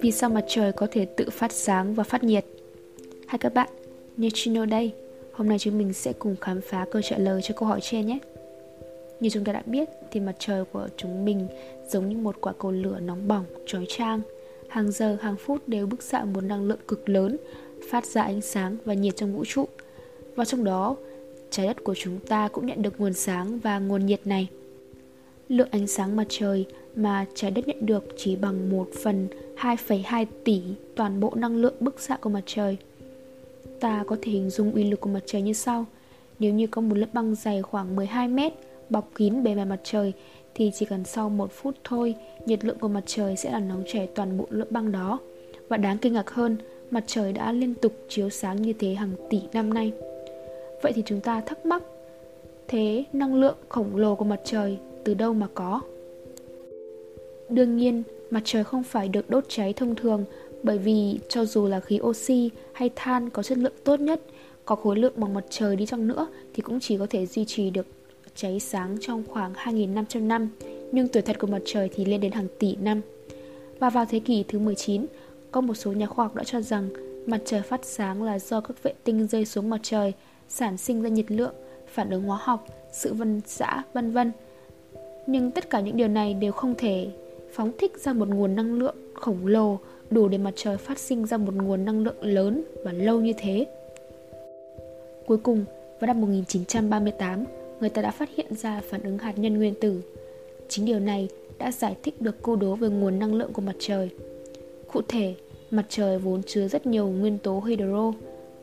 [0.00, 2.44] Vì sao mặt trời có thể tự phát sáng và phát nhiệt?
[3.26, 3.68] Hai các bạn,
[4.16, 4.92] Neutrino đây.
[5.32, 8.06] Hôm nay chúng mình sẽ cùng khám phá câu trả lời cho câu hỏi trên
[8.06, 8.18] nhé.
[9.20, 11.48] Như chúng ta đã biết thì mặt trời của chúng mình
[11.88, 14.20] giống như một quả cầu lửa nóng bỏng, trói trang,
[14.68, 17.36] Hàng giờ, hàng phút đều bức xạ một năng lượng cực lớn,
[17.90, 19.68] phát ra ánh sáng và nhiệt trong vũ trụ.
[20.34, 20.96] Và trong đó,
[21.50, 24.48] trái đất của chúng ta cũng nhận được nguồn sáng và nguồn nhiệt này.
[25.48, 30.26] Lượng ánh sáng mặt trời mà trái đất nhận được chỉ bằng 1 phần 2,2
[30.44, 30.62] tỷ
[30.96, 32.76] toàn bộ năng lượng bức xạ của mặt trời.
[33.80, 35.84] Ta có thể hình dung uy lực của mặt trời như sau.
[36.38, 38.52] Nếu như có một lớp băng dày khoảng 12 mét
[38.90, 40.12] bọc kín bề mặt mặt trời
[40.54, 42.14] thì chỉ cần sau một phút thôi,
[42.46, 45.18] nhiệt lượng của mặt trời sẽ làm nóng chảy toàn bộ lớp băng đó.
[45.68, 46.56] Và đáng kinh ngạc hơn,
[46.90, 49.92] mặt trời đã liên tục chiếu sáng như thế hàng tỷ năm nay.
[50.82, 51.82] Vậy thì chúng ta thắc mắc,
[52.68, 55.80] thế năng lượng khổng lồ của mặt trời từ đâu mà có?
[57.48, 60.24] Đương nhiên, mặt trời không phải được đốt cháy thông thường
[60.62, 64.20] bởi vì cho dù là khí oxy hay than có chất lượng tốt nhất,
[64.64, 67.44] có khối lượng bằng mặt trời đi chăng nữa thì cũng chỉ có thể duy
[67.44, 67.86] trì được
[68.34, 70.48] cháy sáng trong khoảng 2.500 năm,
[70.92, 73.00] nhưng tuổi thật của mặt trời thì lên đến hàng tỷ năm.
[73.78, 75.06] Và vào thế kỷ thứ 19,
[75.50, 76.88] có một số nhà khoa học đã cho rằng
[77.26, 80.12] mặt trời phát sáng là do các vệ tinh rơi xuống mặt trời,
[80.48, 81.54] sản sinh ra nhiệt lượng,
[81.92, 84.32] phản ứng hóa học, sự vân xã, vân vân.
[85.30, 87.08] Nhưng tất cả những điều này đều không thể
[87.52, 89.78] phóng thích ra một nguồn năng lượng khổng lồ
[90.10, 93.32] đủ để mặt trời phát sinh ra một nguồn năng lượng lớn và lâu như
[93.38, 93.66] thế.
[95.26, 95.64] Cuối cùng,
[96.00, 97.44] vào năm 1938,
[97.80, 100.02] người ta đã phát hiện ra phản ứng hạt nhân nguyên tử.
[100.68, 103.76] Chính điều này đã giải thích được câu đố về nguồn năng lượng của mặt
[103.78, 104.10] trời.
[104.92, 105.34] Cụ thể,
[105.70, 108.12] mặt trời vốn chứa rất nhiều nguyên tố hydro,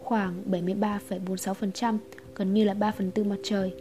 [0.03, 1.97] khoảng 73,46%,
[2.35, 3.73] gần như là 3 phần tư mặt trời.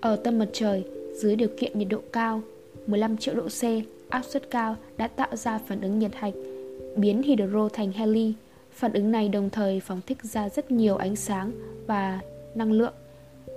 [0.00, 0.84] Ở tâm mặt trời,
[1.16, 2.42] dưới điều kiện nhiệt độ cao,
[2.86, 3.62] 15 triệu độ C,
[4.08, 6.34] áp suất cao đã tạo ra phản ứng nhiệt hạch,
[6.96, 8.34] biến hydro thành heli.
[8.70, 11.52] Phản ứng này đồng thời phóng thích ra rất nhiều ánh sáng
[11.86, 12.20] và
[12.54, 12.94] năng lượng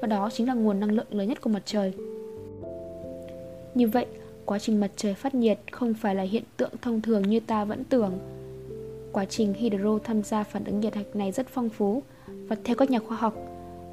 [0.02, 1.94] và đó chính là nguồn năng lượng lớn nhất của mặt trời.
[3.76, 4.06] Như vậy,
[4.46, 7.66] quá trình mặt trời phát nhiệt không phải là hiện tượng thông thường như ta
[7.66, 8.20] vẫn tưởng.
[9.12, 12.76] Quá trình hydro tham gia phản ứng nhiệt hạch này rất phong phú và theo
[12.76, 13.49] các nhà khoa học,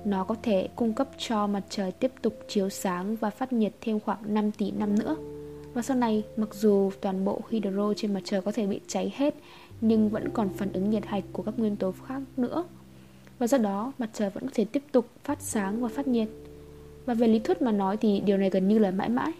[0.07, 3.73] nó có thể cung cấp cho mặt trời tiếp tục chiếu sáng và phát nhiệt
[3.81, 5.17] thêm khoảng 5 tỷ năm nữa.
[5.75, 9.13] Và sau này, mặc dù toàn bộ hydro trên mặt trời có thể bị cháy
[9.17, 9.35] hết,
[9.81, 12.65] nhưng vẫn còn phản ứng nhiệt hạch của các nguyên tố khác nữa
[13.39, 16.29] và do đó mặt trời vẫn có thể tiếp tục phát sáng và phát nhiệt.
[17.07, 19.33] Và về lý thuyết mà nói thì điều này gần như là mãi mãi.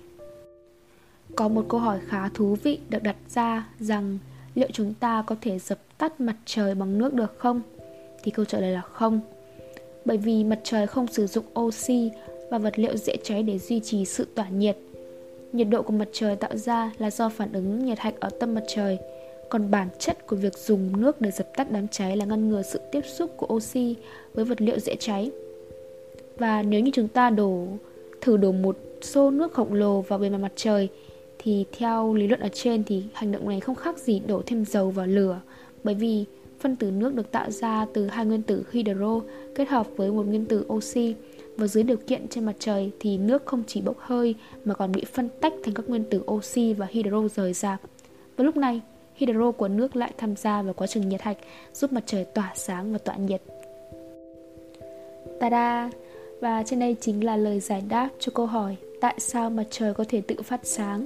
[1.37, 4.19] Có một câu hỏi khá thú vị được đặt ra rằng
[4.55, 7.63] liệu chúng ta có thể dập tắt mặt trời bằng nước được không?
[8.23, 9.21] Thì câu trả lời là không.
[10.07, 12.11] Bởi vì mặt trời không sử dụng oxy
[12.51, 14.77] và vật liệu dễ cháy để duy trì sự tỏa nhiệt.
[15.53, 18.55] Nhiệt độ của mặt trời tạo ra là do phản ứng nhiệt hạch ở tâm
[18.55, 18.99] mặt trời–
[19.49, 22.63] còn bản chất của việc dùng nước để dập tắt đám cháy là ngăn ngừa
[22.63, 23.95] sự tiếp xúc của oxy
[24.35, 25.31] với vật liệu dễ cháy.
[26.39, 27.67] Và nếu như chúng ta đổ,
[28.21, 30.89] thử đổ một xô nước khổng lồ vào bề mặt mặt trời,
[31.39, 34.65] thì theo lý luận ở trên thì hành động này không khác gì đổ thêm
[34.65, 35.41] dầu vào lửa
[35.85, 36.25] bởi vì
[36.61, 39.21] phân tử nước được tạo ra từ hai nguyên tử hydro
[39.55, 41.15] kết hợp với một nguyên tử oxy
[41.57, 44.35] và dưới điều kiện trên mặt trời thì nước không chỉ bốc hơi
[44.65, 47.81] mà còn bị phân tách thành các nguyên tử oxy và hydro rời rạc.
[48.37, 48.81] Và lúc này,
[49.15, 51.39] hydro của nước lại tham gia vào quá trình nhiệt hạch,
[51.75, 53.43] giúp mặt trời tỏa sáng và tỏa nhiệt.
[55.41, 55.91] Tada!
[56.41, 59.95] Và trên đây chính là lời giải đáp cho câu hỏi tại sao mặt trời
[59.95, 61.05] có thể tự phát sáng.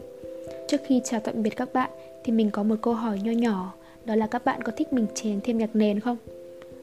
[0.68, 1.90] Trước khi chào tạm biệt các bạn
[2.24, 3.74] thì mình có một câu hỏi nho nhỏ,
[4.04, 6.16] đó là các bạn có thích mình chèn thêm nhạc nền không?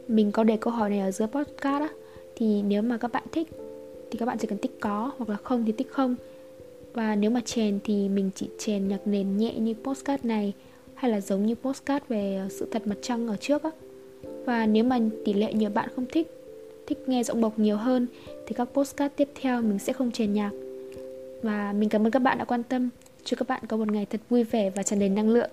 [0.08, 1.90] Mình có để câu hỏi này ở dưới podcast á,
[2.36, 3.48] thì nếu mà các bạn thích
[4.12, 6.16] thì các bạn chỉ cần tích có hoặc là không thì tích không.
[6.94, 10.54] Và nếu mà chèn thì mình chỉ chèn nhạc nền nhẹ như postcard này
[10.94, 13.72] hay là giống như postcard về sự thật mặt trăng ở trước á.
[14.46, 16.28] Và nếu mà tỷ lệ nhiều bạn không thích
[16.88, 18.08] thích nghe giọng bộc nhiều hơn
[18.48, 20.52] thì các postcard tiếp theo mình sẽ không chèn nhạc.
[21.42, 22.90] Và mình cảm ơn các bạn đã quan tâm.
[23.24, 25.50] Chúc các bạn có một ngày thật vui vẻ và tràn đầy năng lượng.